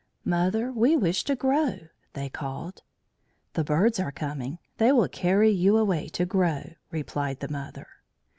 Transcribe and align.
"Mother, 0.25 0.71
we 0.71 0.97
wish 0.97 1.23
to 1.25 1.35
grow," 1.35 1.77
they 2.13 2.27
called. 2.27 2.81
"The 3.53 3.63
birds 3.63 3.99
are 3.99 4.11
coming. 4.11 4.57
They 4.79 4.91
will 4.91 5.07
carry 5.07 5.51
you 5.51 5.77
away 5.77 6.07
to 6.09 6.25
grow," 6.25 6.73
replied 6.89 7.39
the 7.39 7.49
mother. 7.51 7.85